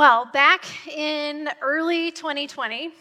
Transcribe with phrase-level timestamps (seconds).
[0.00, 2.92] Well, back in early 2020, if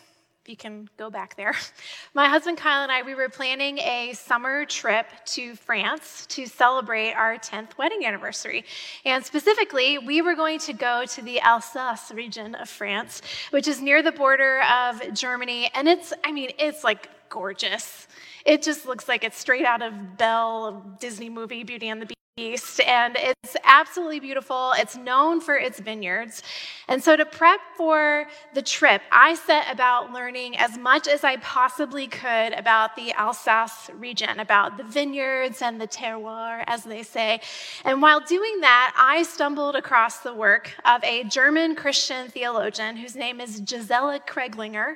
[0.47, 1.55] you can go back there,
[2.13, 7.13] my husband Kyle and I, we were planning a summer trip to France to celebrate
[7.13, 8.65] our 10th wedding anniversary.
[9.05, 13.21] And specifically, we were going to go to the Alsace region of France,
[13.51, 15.71] which is near the border of Germany.
[15.73, 18.09] And it's, I mean, it's like gorgeous.
[18.45, 22.18] It just looks like it's straight out of Belle Disney movie Beauty and the Beast.
[22.39, 24.73] East, and it's absolutely beautiful.
[24.77, 26.41] It's known for its vineyards.
[26.87, 31.37] And so, to prep for the trip, I set about learning as much as I
[31.37, 37.41] possibly could about the Alsace region, about the vineyards and the terroir, as they say.
[37.83, 43.15] And while doing that, I stumbled across the work of a German Christian theologian whose
[43.15, 44.95] name is Gisela Kreglinger.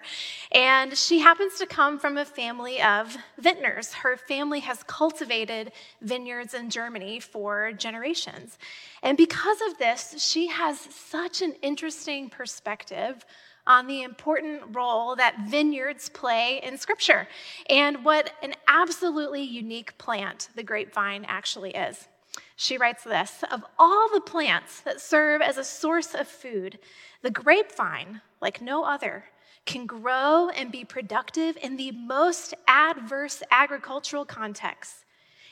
[0.52, 3.94] And she happens to come from a family of vintners.
[3.94, 5.72] Her family has cultivated
[6.02, 8.60] vineyards in Germany for generations.
[9.02, 13.26] And because of this, she has such an interesting perspective
[13.66, 17.28] on the important role that vineyards play in Scripture
[17.70, 22.08] and what an absolutely unique plant the grapevine actually is.
[22.56, 26.78] She writes this Of all the plants that serve as a source of food,
[27.24, 29.26] the grapevine, like no other,
[29.66, 35.03] can grow and be productive in the most adverse agricultural contexts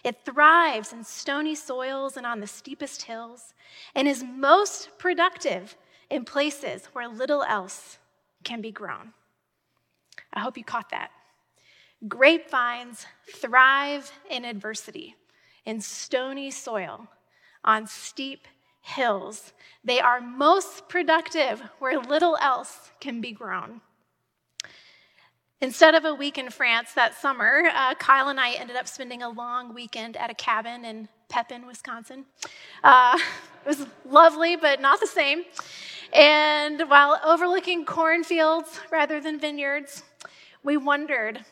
[0.04, 3.54] it thrives in stony soils and on the steepest hills,
[3.96, 5.78] and is most productive
[6.10, 7.98] in places where little else
[8.44, 9.14] can be grown.
[10.34, 11.12] I hope you caught that.
[12.08, 15.16] Grapevines thrive in adversity,
[15.66, 17.08] in stony soil,
[17.64, 18.48] on steep
[18.82, 19.54] hills.
[19.84, 23.82] They are most productive where little else can be grown.
[25.64, 29.22] Instead of a week in France that summer, uh, Kyle and I ended up spending
[29.22, 32.26] a long weekend at a cabin in Pepin, Wisconsin.
[32.84, 33.20] Uh,
[33.66, 35.44] it was lovely, but not the same.
[36.14, 40.02] And while overlooking cornfields rather than vineyards,
[40.64, 41.46] we wondered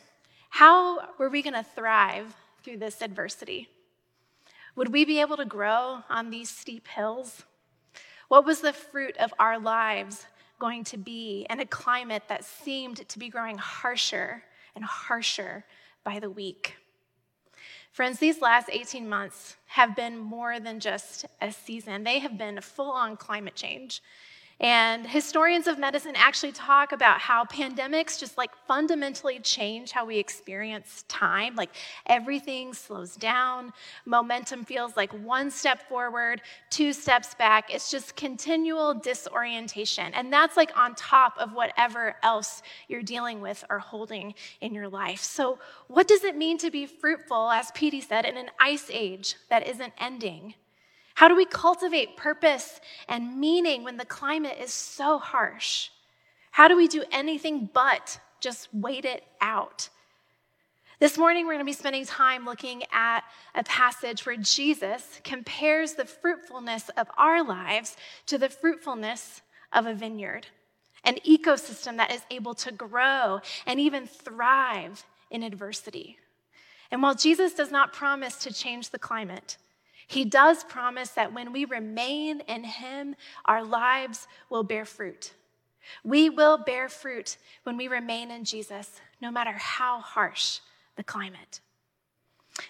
[0.50, 3.70] how were we going to thrive through this adversity?
[4.76, 7.44] Would we be able to grow on these steep hills?
[8.28, 10.26] What was the fruit of our lives
[10.60, 14.44] going to be in a climate that seemed to be growing harsher
[14.76, 15.66] and harsher
[16.04, 16.76] by the week.
[17.92, 22.62] Friends, these last 18 months have been more than just a season, they have been
[22.62, 24.02] full on climate change.
[24.60, 30.18] And historians of medicine actually talk about how pandemics just like fundamentally change how we
[30.18, 31.56] experience time.
[31.56, 31.70] Like
[32.08, 33.72] everything slows down,
[34.06, 37.74] momentum feels like one step forward, two steps back.
[37.74, 40.14] It's just continual disorientation.
[40.14, 44.90] And that's like on top of whatever else you're dealing with or holding in your
[44.90, 45.22] life.
[45.22, 49.36] So, what does it mean to be fruitful, as Petey said, in an ice age
[49.50, 50.56] that isn't ending?
[51.20, 55.90] How do we cultivate purpose and meaning when the climate is so harsh?
[56.52, 59.90] How do we do anything but just wait it out?
[61.02, 65.96] This morning, we're going to be spending time looking at a passage where Jesus compares
[65.96, 67.98] the fruitfulness of our lives
[68.28, 69.42] to the fruitfulness
[69.74, 70.48] of a vineyard,
[71.04, 76.18] an ecosystem that is able to grow and even thrive in adversity.
[76.92, 79.58] And while Jesus does not promise to change the climate,
[80.10, 83.16] he does promise that when we remain in Him,
[83.46, 85.34] our lives will bear fruit.
[86.04, 90.62] We will bear fruit when we remain in Jesus, no matter how harsh
[90.96, 91.62] the climate.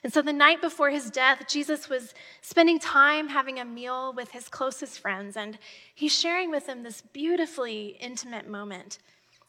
[0.03, 4.31] And so the night before his death, Jesus was spending time having a meal with
[4.31, 5.57] his closest friends, and
[5.95, 8.99] he's sharing with them this beautifully intimate moment.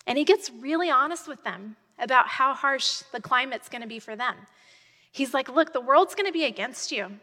[0.06, 4.14] And he gets really honest with them about how harsh the climate's gonna be for
[4.14, 4.36] them.
[5.10, 7.18] He's like, Look, the world's gonna be against you.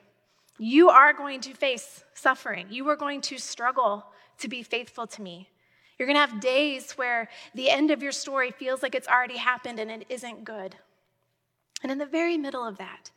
[0.57, 2.68] You are going to face suffering.
[2.69, 4.06] You are going to struggle
[4.40, 5.50] to be faithful to me.
[5.97, 9.38] You're going to have days where the end of your story feels like it's already
[9.38, 10.75] happened and it isn't good.
[11.81, 13.12] And in the very middle of that,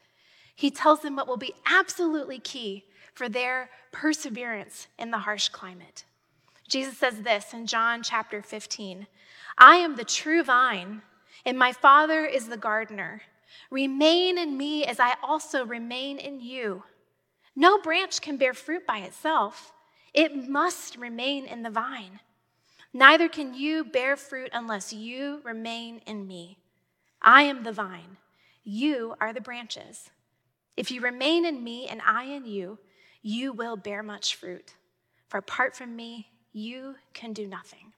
[0.55, 2.85] he tells them what will be absolutely key
[3.15, 6.05] for their perseverance in the harsh climate.
[6.69, 9.07] Jesus says this in John chapter 15
[9.59, 11.03] I am the true vine,
[11.45, 13.23] and my Father is the gardener.
[13.71, 16.85] Remain in me as I also remain in you.
[17.61, 19.75] No branch can bear fruit by itself,
[20.15, 22.21] it must remain in the vine.
[22.95, 26.57] Neither can you bear fruit unless you remain in me.
[27.21, 28.17] I am the vine,
[28.65, 30.09] you are the branches.
[30.75, 32.79] If you remain in me and I in you,
[33.21, 34.73] you will bear much fruit.
[35.29, 37.93] For apart from me, you can do nothing.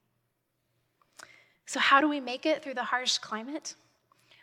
[1.67, 3.76] So, how do we make it through the harsh climate?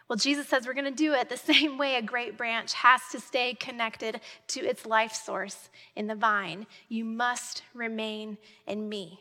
[0.10, 3.02] Well, Jesus says we're going to do it the same way a great branch has
[3.12, 6.66] to stay connected to its life source in the vine.
[6.90, 9.20] You must remain in me.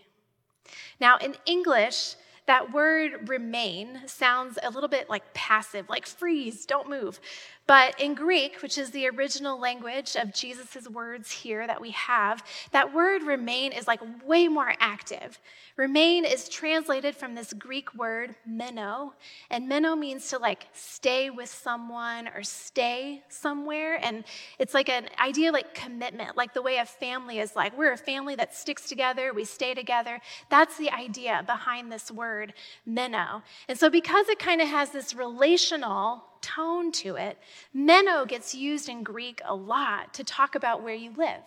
[0.98, 6.88] Now, in English, that word remain sounds a little bit like passive, like freeze, don't
[6.88, 7.20] move.
[7.68, 12.42] But in Greek, which is the original language of Jesus' words here that we have,
[12.72, 15.38] that word remain is like way more active.
[15.76, 19.12] Remain is translated from this Greek word meno,
[19.50, 24.00] and meno means to like stay with someone or stay somewhere.
[24.02, 24.24] And
[24.58, 27.76] it's like an idea like commitment, like the way a family is like.
[27.76, 30.20] We're a family that sticks together, we stay together.
[30.48, 32.54] That's the idea behind this word
[32.86, 33.42] meno.
[33.68, 37.38] And so, because it kind of has this relational tone to it,
[37.72, 41.42] meno gets used in Greek a lot to talk about where you live.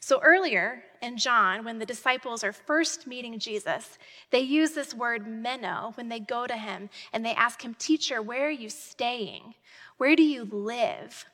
[0.00, 3.98] So earlier in John, when the disciples are first meeting Jesus,
[4.30, 8.22] they use this word meno when they go to him and they ask him, Teacher,
[8.22, 9.54] where are you staying?
[9.98, 11.26] Where do you live?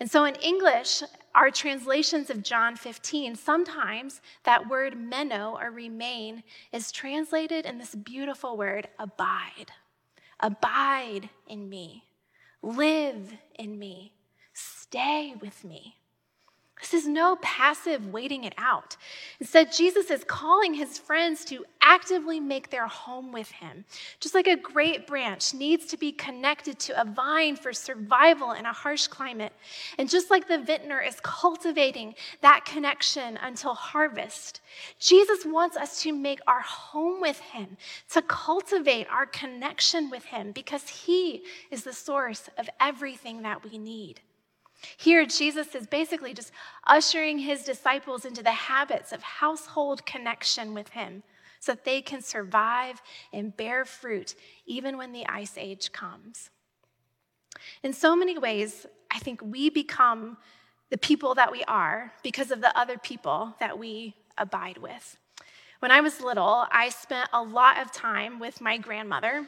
[0.00, 1.02] And so in English,
[1.34, 6.42] our translations of John 15, sometimes that word meno or remain
[6.72, 9.72] is translated in this beautiful word abide.
[10.40, 12.04] Abide in me.
[12.62, 14.14] Live in me.
[14.52, 15.96] Stay with me.
[16.90, 18.96] This is no passive waiting it out.
[19.40, 23.84] Instead, Jesus is calling his friends to actively make their home with him.
[24.20, 28.64] Just like a great branch needs to be connected to a vine for survival in
[28.64, 29.52] a harsh climate,
[29.98, 34.62] and just like the vintner is cultivating that connection until harvest,
[34.98, 37.76] Jesus wants us to make our home with him,
[38.12, 43.76] to cultivate our connection with him, because he is the source of everything that we
[43.76, 44.20] need.
[44.96, 46.52] Here, Jesus is basically just
[46.86, 51.22] ushering his disciples into the habits of household connection with him
[51.60, 53.02] so that they can survive
[53.32, 54.34] and bear fruit
[54.66, 56.50] even when the ice age comes.
[57.82, 60.36] In so many ways, I think we become
[60.90, 65.18] the people that we are because of the other people that we abide with.
[65.80, 69.46] When I was little, I spent a lot of time with my grandmother.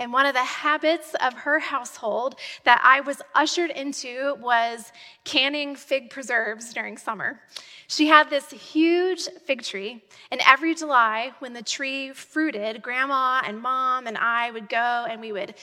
[0.00, 2.34] And one of the habits of her household
[2.64, 4.90] that I was ushered into was
[5.22, 7.40] canning fig preserves during summer.
[7.86, 10.02] She had this huge fig tree,
[10.32, 15.20] and every July, when the tree fruited, grandma and mom and I would go and
[15.20, 15.54] we would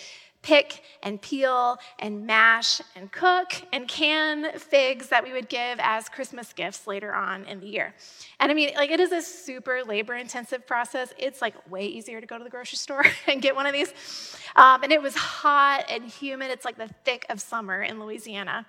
[0.46, 6.08] pick and peel and mash and cook and can figs that we would give as
[6.08, 7.96] Christmas gifts later on in the year.
[8.40, 11.12] And I mean, like, it is a super labor intensive process.
[11.18, 13.92] It's like way easier to go to the grocery store and get one of these.
[14.56, 16.52] Um, and it was hot and humid.
[16.52, 18.68] It's like the thick of summer in Louisiana.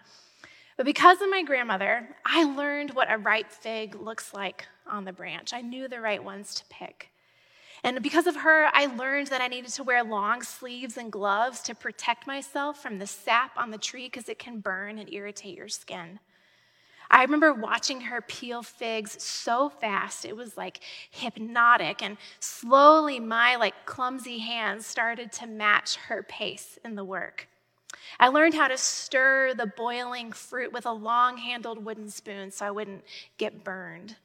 [0.78, 5.12] But because of my grandmother, I learned what a ripe fig looks like on the
[5.12, 5.52] branch.
[5.52, 7.11] I knew the right ones to pick.
[7.84, 11.61] And because of her, I learned that I needed to wear long sleeves and gloves
[11.62, 15.56] to protect myself from the sap on the tree because it can burn and irritate
[15.56, 16.19] your skin.
[17.11, 20.81] I remember watching her peel figs so fast, it was like
[21.11, 22.02] hypnotic.
[22.02, 27.49] And slowly, my like clumsy hands started to match her pace in the work.
[28.19, 32.67] I learned how to stir the boiling fruit with a long handled wooden spoon so
[32.67, 33.05] I wouldn't
[33.38, 34.17] get burned.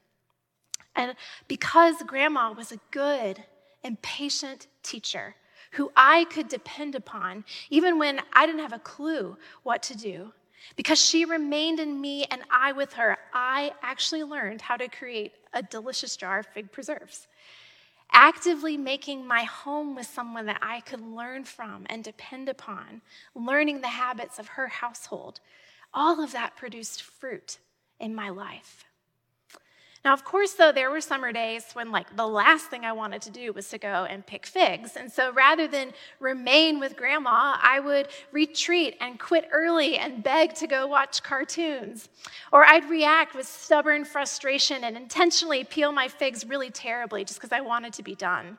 [0.95, 1.15] And
[1.47, 3.43] because grandma was a good
[3.83, 5.35] and patient teacher
[5.71, 10.33] who I could depend upon, even when I didn't have a clue what to do,
[10.75, 15.33] because she remained in me and I with her, I actually learned how to create
[15.53, 17.27] a delicious jar of fig preserves.
[18.11, 23.01] Actively making my home with someone that I could learn from and depend upon,
[23.33, 25.39] learning the habits of her household,
[25.93, 27.57] all of that produced fruit
[27.99, 28.85] in my life.
[30.03, 33.21] Now, of course, though, there were summer days when, like, the last thing I wanted
[33.21, 34.95] to do was to go and pick figs.
[34.95, 40.55] And so rather than remain with grandma, I would retreat and quit early and beg
[40.55, 42.09] to go watch cartoons.
[42.51, 47.51] Or I'd react with stubborn frustration and intentionally peel my figs really terribly just because
[47.51, 48.57] I wanted to be done.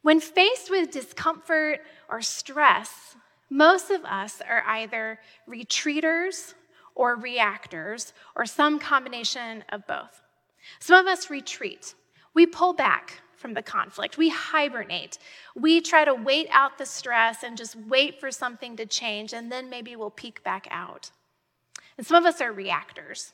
[0.00, 3.14] When faced with discomfort or stress,
[3.50, 6.54] most of us are either retreaters
[6.94, 10.22] or reactors or some combination of both.
[10.80, 11.94] Some of us retreat.
[12.34, 14.18] We pull back from the conflict.
[14.18, 15.18] We hibernate.
[15.54, 19.52] We try to wait out the stress and just wait for something to change, and
[19.52, 21.10] then maybe we'll peek back out.
[21.96, 23.32] And some of us are reactors.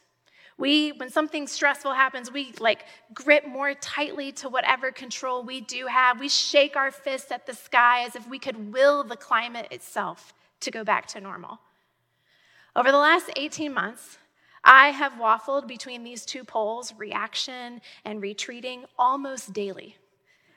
[0.59, 5.87] We, when something stressful happens, we like grip more tightly to whatever control we do
[5.87, 6.21] have.
[6.21, 10.35] We shake our fists at the sky as if we could will the climate itself
[10.61, 11.59] to go back to normal.
[12.77, 14.19] Over the last 18 months,
[14.65, 19.97] I have waffled between these two poles, reaction and retreating, almost daily.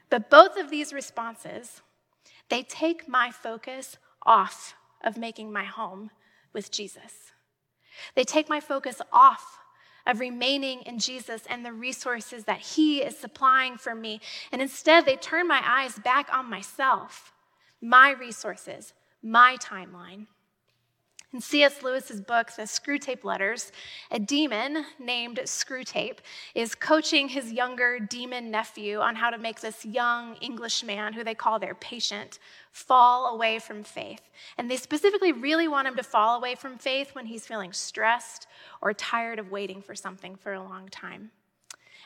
[0.10, 1.82] But both of these responses,
[2.50, 6.12] they take my focus off of making my home
[6.54, 7.32] with Jesus.
[8.16, 9.60] They take my focus off
[10.06, 14.22] of remaining in Jesus and the resources that He is supplying for me.
[14.52, 17.34] And instead, they turn my eyes back on myself,
[17.82, 18.94] my resources,
[19.24, 20.28] my timeline.
[21.36, 21.84] In C.S.
[21.84, 23.74] Lewis's book, The Screwtape Letters,
[24.10, 26.20] a demon named Screwtape
[26.56, 31.36] is coaching his younger demon nephew on how to make this young Englishman, who they
[31.36, 32.40] call their patient,
[32.72, 34.22] fall away from faith.
[34.58, 38.48] And they specifically really want him to fall away from faith when he's feeling stressed
[38.82, 41.32] or tired of waiting for something for a long time.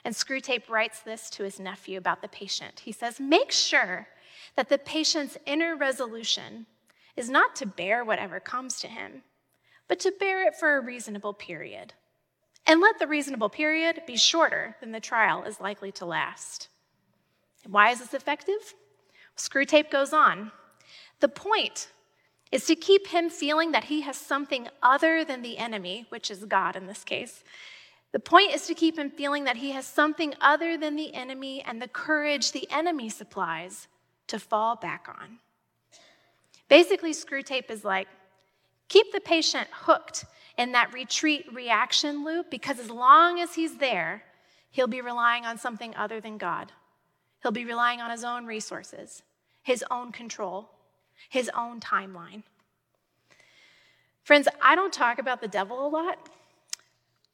[0.03, 2.79] And Screwtape writes this to his nephew about the patient.
[2.79, 4.07] He says, Make sure
[4.55, 6.65] that the patient's inner resolution
[7.19, 9.23] is not to bear whatever comes to him,
[9.87, 11.93] but to bear it for a reasonable period.
[12.65, 16.69] And let the reasonable period be shorter than the trial is likely to last.
[17.67, 18.73] Why is this effective?
[19.35, 20.51] Screwtape goes on.
[21.19, 21.89] The point
[22.51, 26.45] is to keep him feeling that he has something other than the enemy, which is
[26.45, 27.43] God in this case.
[28.11, 31.61] The point is to keep him feeling that he has something other than the enemy
[31.63, 33.87] and the courage the enemy supplies
[34.27, 35.39] to fall back on.
[36.69, 38.07] Basically, Screwtape is like
[38.87, 40.25] keep the patient hooked
[40.57, 44.23] in that retreat reaction loop because as long as he's there,
[44.71, 46.71] he'll be relying on something other than God.
[47.41, 49.23] He'll be relying on his own resources,
[49.63, 50.69] his own control,
[51.29, 52.43] his own timeline.
[54.23, 56.29] Friends, I don't talk about the devil a lot,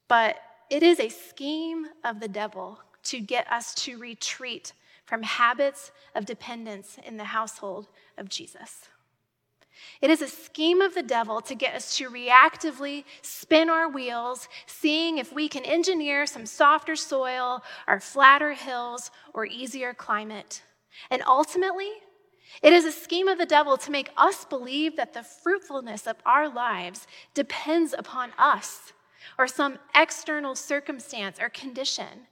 [0.08, 0.36] but
[0.70, 4.72] it is a scheme of the devil to get us to retreat
[5.04, 8.88] from habits of dependence in the household of Jesus.
[10.00, 14.48] It is a scheme of the devil to get us to reactively spin our wheels,
[14.66, 20.62] seeing if we can engineer some softer soil or flatter hills or easier climate.
[21.10, 21.90] And ultimately,
[22.62, 26.16] it is a scheme of the devil to make us believe that the fruitfulness of
[26.24, 28.92] our lives depends upon us
[29.38, 32.26] or some external circumstance or condition,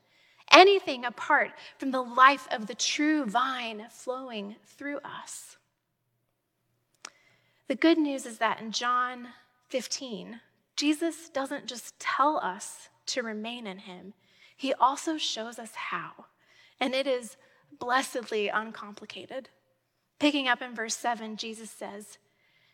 [0.51, 5.57] anything apart from the life of the true vine flowing through us.
[7.68, 9.28] The good news is that in John
[9.68, 10.40] 15,
[10.76, 14.14] Jesus doesn't just tell us to remain in him,
[14.56, 16.26] he also shows us how.
[16.80, 17.37] And it is
[17.78, 19.49] blessedly uncomplicated.
[20.18, 22.18] Picking up in verse 7, Jesus says,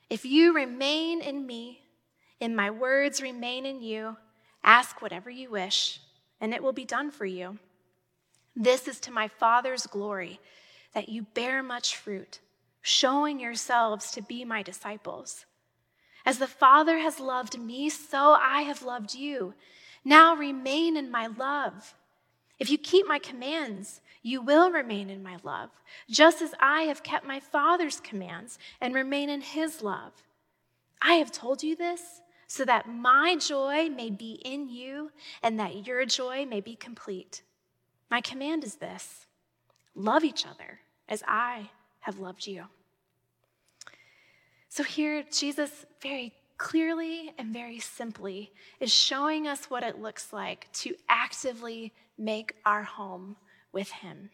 [0.09, 1.81] If you remain in me,
[2.41, 4.17] and my words remain in you,
[4.63, 6.01] ask whatever you wish,
[6.41, 7.59] and it will be done for you.
[8.57, 10.41] This is to my Father's glory,
[10.95, 12.41] that you bear much fruit
[12.83, 15.47] showing yourselves to be my disciples.
[16.25, 19.55] As the Father has loved me, so I have loved you.
[20.05, 21.95] Now remain in my love.
[22.59, 25.71] If you keep my commands, you will remain in my love,
[26.11, 30.13] just as I have kept my Father's commands and remain in his love.
[31.01, 35.87] I have told you this so that my joy may be in you and that
[35.87, 37.43] your joy may be complete.
[38.11, 39.27] My command is this
[39.95, 42.65] love each other as I have loved you.
[44.69, 50.71] So here, Jesus very clearly and very simply is showing us what it looks like
[50.73, 53.37] to actively make our home
[53.73, 54.31] with Him.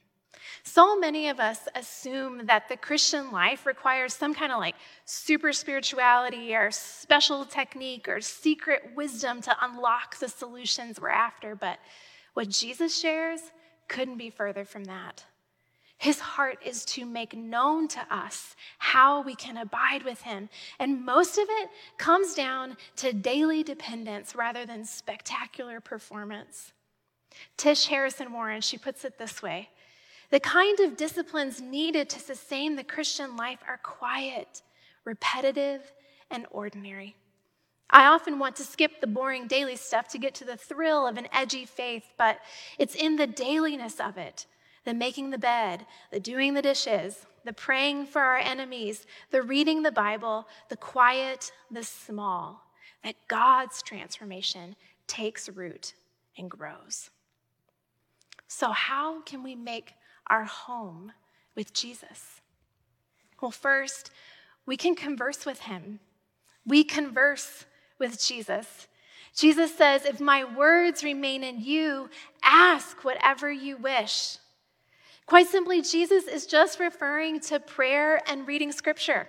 [0.62, 5.52] So many of us assume that the Christian life requires some kind of like super
[5.52, 11.78] spirituality or special technique or secret wisdom to unlock the solutions we're after, but
[12.35, 13.40] what Jesus shares
[13.88, 15.25] couldn't be further from that.
[15.99, 20.49] His heart is to make known to us how we can abide with Him.
[20.79, 26.73] And most of it comes down to daily dependence rather than spectacular performance.
[27.57, 29.71] Tish Harrison Warren, she puts it this way
[30.31, 34.62] The kind of disciplines needed to sustain the Christian life are quiet,
[35.05, 35.93] repetitive,
[36.31, 37.17] and ordinary.
[37.88, 41.17] I often want to skip the boring daily stuff to get to the thrill of
[41.17, 42.41] an edgy faith, but
[42.79, 44.47] it's in the dailiness of it
[44.87, 49.83] the making the bed, the doing the dishes, the praying for our enemies, the reading
[49.83, 52.62] the Bible, the quiet, the small,
[53.05, 54.76] that God's transformation
[55.07, 55.93] takes root
[56.38, 57.11] and grows.
[58.49, 59.95] So, how can we make
[60.28, 61.12] our home
[61.57, 62.40] with Jesus?
[63.43, 64.11] Well, first,
[64.66, 65.99] we can converse with him.
[66.64, 67.64] We converse
[67.99, 68.87] with Jesus.
[69.35, 72.09] Jesus says, If my words remain in you,
[72.43, 74.38] ask whatever you wish.
[75.26, 79.26] Quite simply, Jesus is just referring to prayer and reading scripture.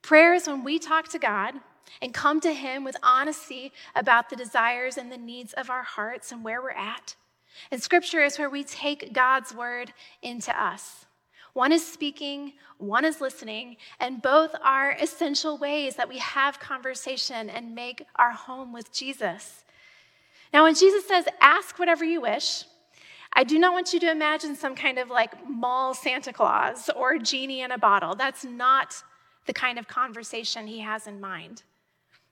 [0.00, 1.54] Prayer is when we talk to God
[2.00, 6.30] and come to Him with honesty about the desires and the needs of our hearts
[6.30, 7.16] and where we're at.
[7.72, 11.06] And scripture is where we take God's word into us.
[11.52, 17.50] One is speaking, one is listening, and both are essential ways that we have conversation
[17.50, 19.64] and make our home with Jesus.
[20.52, 22.64] Now, when Jesus says, ask whatever you wish,
[23.32, 27.18] I do not want you to imagine some kind of like mall Santa Claus or
[27.18, 28.14] genie in a bottle.
[28.14, 28.94] That's not
[29.46, 31.62] the kind of conversation he has in mind.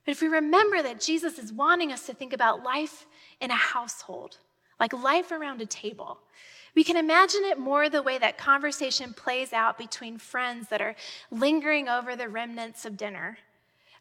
[0.05, 3.07] But if we remember that Jesus is wanting us to think about life
[3.41, 4.39] in a household,
[4.79, 6.19] like life around a table,
[6.75, 10.95] we can imagine it more the way that conversation plays out between friends that are
[11.31, 13.39] lingering over the remnants of dinner.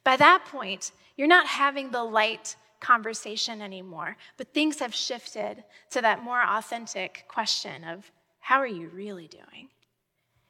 [0.03, 6.01] By that point, you're not having the light conversation anymore, but things have shifted to
[6.01, 9.69] that more authentic question of how are you really doing?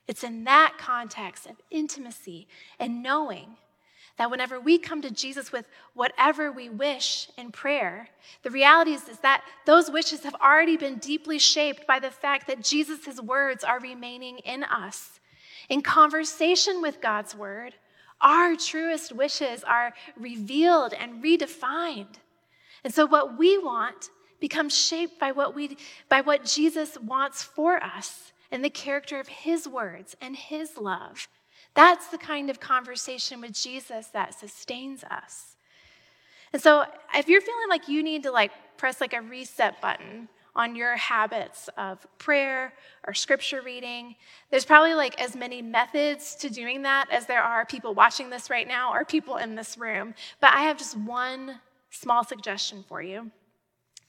[0.07, 2.47] It's in that context of intimacy
[2.79, 3.57] and knowing
[4.17, 8.07] that whenever we come to Jesus with whatever we wish in prayer,
[8.43, 12.47] the reality is, is that those wishes have already been deeply shaped by the fact
[12.47, 15.19] that Jesus' words are remaining in us.
[15.67, 17.73] In conversation with God's word,
[18.25, 22.15] our truest wishes are revealed and redefined.
[22.83, 24.09] And so what we want
[24.41, 25.77] becomes shaped by what we
[26.09, 31.29] by what Jesus wants for us and the character of his words and his love
[31.75, 35.57] that's the kind of conversation with Jesus that sustains us.
[36.53, 40.29] And so if you're feeling like you need to like press like a reset button
[40.55, 42.73] on your habits of prayer
[43.05, 44.15] or scripture reading,
[44.49, 48.49] there's probably like as many methods to doing that as there are people watching this
[48.49, 50.13] right now or people in this room.
[50.39, 51.59] But I have just one
[51.89, 53.31] small suggestion for you.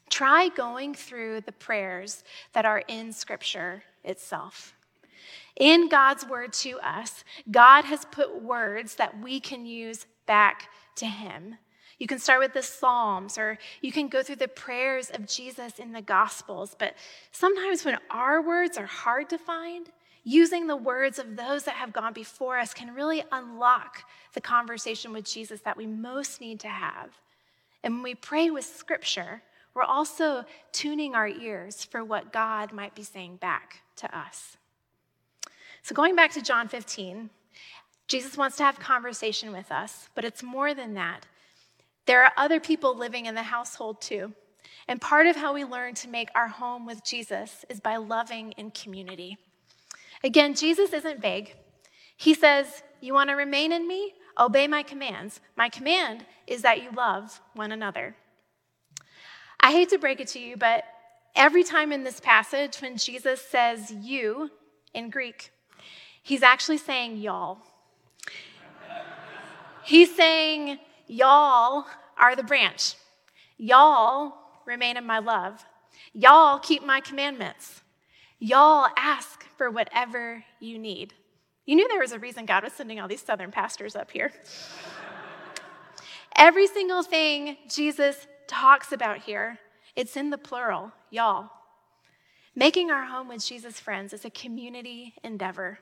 [0.08, 2.22] Try going through the prayers
[2.52, 4.74] that are in scripture itself.
[5.56, 11.06] In God's word to us, God has put words that we can use back to
[11.06, 11.56] Him.
[11.98, 15.78] You can start with the Psalms, or you can go through the prayers of Jesus
[15.78, 16.76] in the Gospels.
[16.78, 16.94] But
[17.32, 19.90] sometimes when our words are hard to find,
[20.22, 24.02] using the words of those that have gone before us can really unlock
[24.34, 27.10] the conversation with Jesus that we most need to have.
[27.82, 32.94] And when we pray with Scripture, we're also tuning our ears for what God might
[32.94, 34.56] be saying back to us.
[35.82, 37.30] So, going back to John 15,
[38.08, 41.26] Jesus wants to have conversation with us, but it's more than that.
[42.06, 44.32] There are other people living in the household too.
[44.88, 48.52] And part of how we learn to make our home with Jesus is by loving
[48.52, 49.36] in community.
[50.22, 51.54] Again, Jesus isn't vague.
[52.16, 54.14] He says, You want to remain in me?
[54.38, 55.40] Obey my commands.
[55.56, 58.14] My command is that you love one another.
[59.60, 60.84] I hate to break it to you, but
[61.34, 64.50] every time in this passage when Jesus says you
[64.94, 65.50] in Greek,
[66.22, 67.58] He's actually saying y'all.
[69.84, 71.86] He's saying y'all
[72.18, 72.94] are the branch.
[73.58, 75.64] Y'all remain in my love.
[76.12, 77.82] Y'all keep my commandments.
[78.38, 81.14] Y'all ask for whatever you need.
[81.64, 84.32] You knew there was a reason God was sending all these southern pastors up here.
[86.36, 89.58] Every single thing Jesus talks about here,
[89.96, 91.50] it's in the plural, y'all.
[92.54, 95.78] Making our home with Jesus' friends is a community endeavor.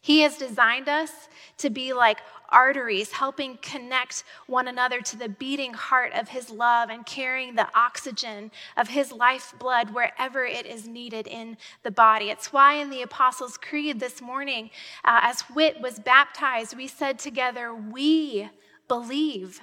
[0.00, 1.10] He has designed us
[1.58, 2.18] to be like
[2.50, 7.68] arteries, helping connect one another to the beating heart of His love and carrying the
[7.74, 12.30] oxygen of His lifeblood wherever it is needed in the body.
[12.30, 14.70] It's why in the Apostles' Creed this morning,
[15.04, 18.50] uh, as Whit was baptized, we said together, We
[18.88, 19.60] believe.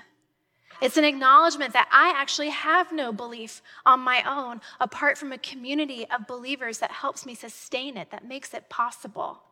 [0.81, 5.37] It's an acknowledgement that I actually have no belief on my own apart from a
[5.37, 9.43] community of believers that helps me sustain it, that makes it possible.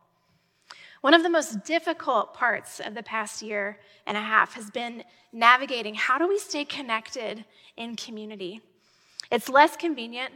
[1.00, 5.02] One of the most difficult parts of the past year and a half has been
[5.32, 7.44] navigating how do we stay connected
[7.78, 8.60] in community?
[9.32, 10.34] It's less convenient,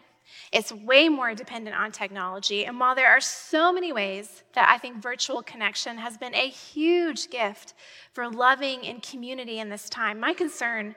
[0.53, 2.64] it's way more dependent on technology.
[2.64, 6.48] And while there are so many ways that I think virtual connection has been a
[6.48, 7.74] huge gift
[8.14, 10.94] for loving in community in this time, my concern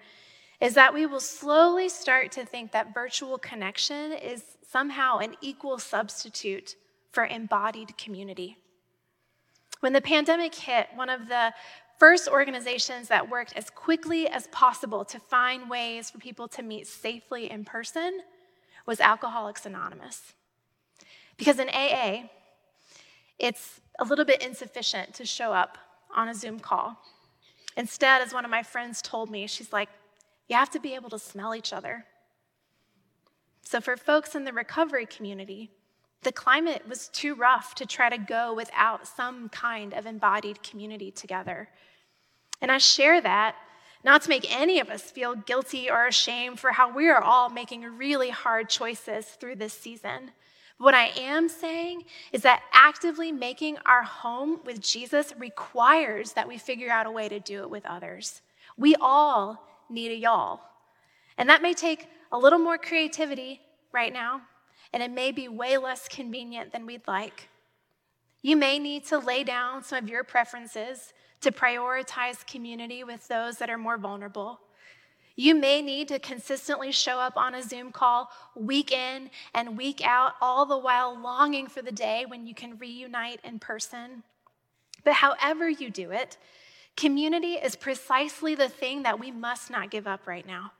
[0.61, 5.77] is that we will slowly start to think that virtual connection is somehow an equal
[5.77, 6.77] substitute
[7.11, 8.57] for embodied community.
[9.79, 11.53] When the pandemic hit, one of the
[11.99, 16.87] first organizations that worked as quickly as possible to find ways for people to meet
[16.87, 18.21] safely in person
[18.85, 20.33] was Alcoholics Anonymous.
[21.37, 22.29] Because in AA,
[23.37, 25.77] it's a little bit insufficient to show up
[26.15, 26.97] on a Zoom call.
[27.75, 29.89] Instead, as one of my friends told me, she's like,
[30.47, 32.05] you have to be able to smell each other.
[33.61, 35.69] So, for folks in the recovery community,
[36.23, 41.11] the climate was too rough to try to go without some kind of embodied community
[41.11, 41.69] together.
[42.61, 43.55] And I share that
[44.03, 47.49] not to make any of us feel guilty or ashamed for how we are all
[47.49, 50.31] making really hard choices through this season.
[50.77, 56.57] What I am saying is that actively making our home with Jesus requires that we
[56.57, 58.41] figure out a way to do it with others.
[58.77, 60.61] We all need a y'all.
[61.37, 64.41] And that may take a little more creativity right now,
[64.93, 67.49] and it may be way less convenient than we'd like.
[68.41, 73.57] You may need to lay down some of your preferences to prioritize community with those
[73.57, 74.59] that are more vulnerable.
[75.35, 80.01] You may need to consistently show up on a Zoom call week in and week
[80.03, 84.23] out, all the while longing for the day when you can reunite in person.
[85.03, 86.37] But however you do it,
[86.95, 90.71] community is precisely the thing that we must not give up right now.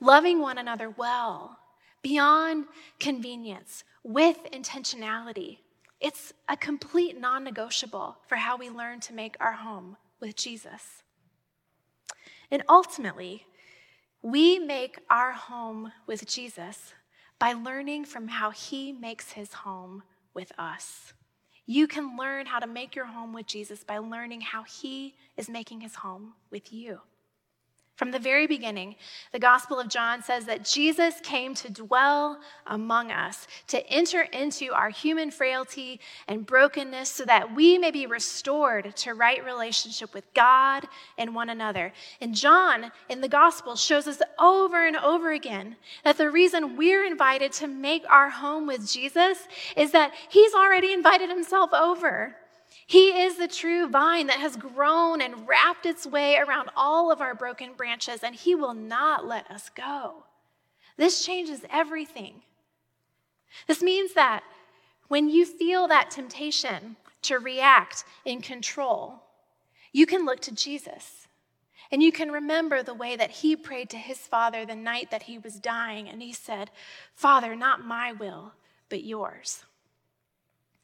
[0.00, 1.58] Loving one another well,
[2.02, 2.66] beyond
[2.98, 5.58] convenience, with intentionality.
[6.00, 11.02] It's a complete non negotiable for how we learn to make our home with Jesus.
[12.50, 13.46] And ultimately,
[14.20, 16.92] we make our home with Jesus
[17.38, 20.02] by learning from how he makes his home
[20.34, 21.12] with us.
[21.66, 25.48] You can learn how to make your home with Jesus by learning how he is
[25.48, 27.00] making his home with you.
[27.96, 28.96] From the very beginning,
[29.32, 34.72] the Gospel of John says that Jesus came to dwell among us, to enter into
[34.72, 40.24] our human frailty and brokenness so that we may be restored to right relationship with
[40.32, 40.86] God
[41.18, 41.92] and one another.
[42.20, 47.04] And John in the Gospel shows us over and over again that the reason we're
[47.04, 52.36] invited to make our home with Jesus is that he's already invited himself over.
[52.92, 57.22] He is the true vine that has grown and wrapped its way around all of
[57.22, 60.24] our broken branches, and He will not let us go.
[60.98, 62.42] This changes everything.
[63.66, 64.44] This means that
[65.08, 69.22] when you feel that temptation to react in control,
[69.94, 71.28] you can look to Jesus.
[71.90, 75.22] And you can remember the way that he prayed to his father the night that
[75.22, 76.70] he was dying, and he said,
[77.14, 78.52] Father, not my will,
[78.90, 79.64] but yours.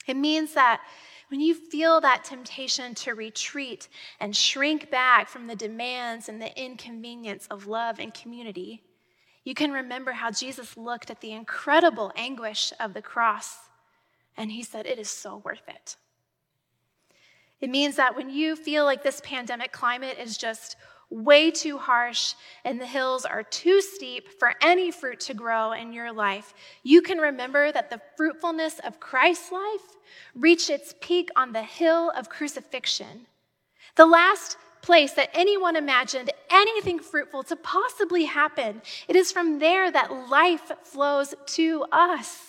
[0.07, 0.81] It means that
[1.29, 3.88] when you feel that temptation to retreat
[4.19, 8.83] and shrink back from the demands and the inconvenience of love and community,
[9.45, 13.57] you can remember how Jesus looked at the incredible anguish of the cross
[14.37, 15.97] and he said, It is so worth it.
[17.61, 20.77] It means that when you feel like this pandemic climate is just
[21.11, 25.92] way too harsh and the hills are too steep for any fruit to grow in
[25.92, 29.97] your life, you can remember that the fruitfulness of Christ's life
[30.35, 33.27] reached its peak on the hill of crucifixion.
[33.97, 38.81] The last place that anyone imagined anything fruitful to possibly happen.
[39.09, 42.48] It is from there that life flows to us.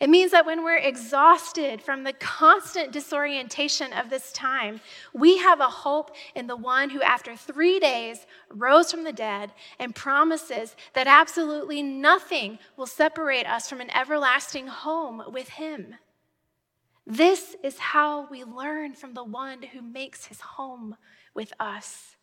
[0.00, 4.80] It means that when we're exhausted from the constant disorientation of this time,
[5.12, 9.52] we have a hope in the one who, after three days, rose from the dead
[9.78, 15.96] and promises that absolutely nothing will separate us from an everlasting home with him.
[17.06, 20.96] This is how we learn from the one who makes his home
[21.34, 22.16] with us.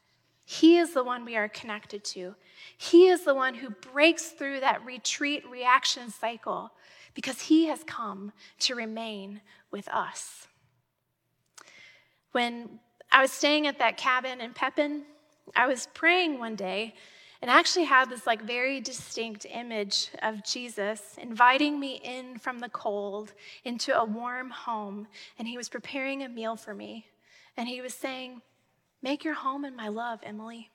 [0.49, 2.33] He is the one we are connected to.
[2.77, 6.71] He is the one who breaks through that retreat reaction cycle
[7.13, 10.47] because he has come to remain with us.
[12.31, 12.79] When
[13.11, 15.03] I was staying at that cabin in Pepin,
[15.53, 16.95] I was praying one day
[17.41, 22.69] and actually had this like very distinct image of Jesus inviting me in from the
[22.69, 23.33] cold
[23.65, 25.07] into a warm home
[25.37, 27.07] and he was preparing a meal for me
[27.57, 28.41] and he was saying,
[29.01, 30.71] "Make your home in my love, Emily."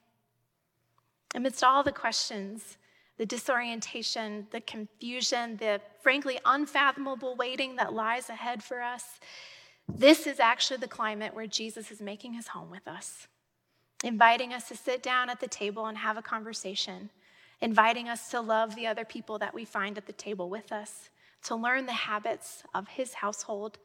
[1.34, 2.76] Amidst all the questions
[3.22, 9.20] the disorientation, the confusion, the frankly unfathomable waiting that lies ahead for us.
[9.88, 13.28] This is actually the climate where Jesus is making his home with us,
[14.02, 17.10] inviting us to sit down at the table and have a conversation,
[17.60, 21.10] inviting us to love the other people that we find at the table with us,
[21.44, 23.78] to learn the habits of his household,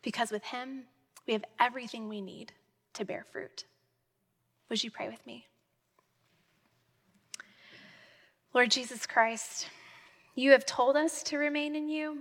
[0.00, 0.84] because with him,
[1.26, 2.52] we have everything we need
[3.00, 3.64] to bear fruit.
[4.68, 5.46] Would you pray with me?
[8.52, 9.68] Lord Jesus Christ,
[10.34, 12.18] you have told us to remain in you,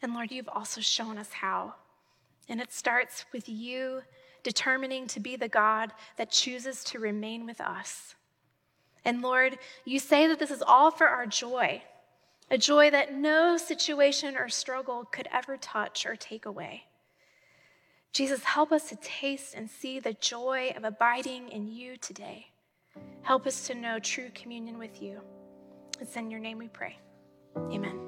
[0.00, 1.74] and Lord, you've also shown us how.
[2.48, 4.00] And it starts with you
[4.42, 8.14] determining to be the God that chooses to remain with us.
[9.04, 11.82] And Lord, you say that this is all for our joy,
[12.50, 16.84] a joy that no situation or struggle could ever touch or take away.
[18.12, 22.46] Jesus, help us to taste and see the joy of abiding in you today.
[23.22, 25.20] Help us to know true communion with you.
[26.00, 26.98] It's in your name we pray.
[27.56, 28.07] Amen.